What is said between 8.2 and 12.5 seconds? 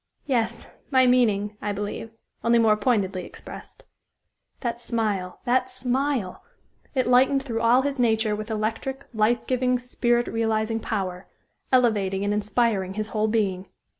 with electric, life giving, spirit realizing power, elevating and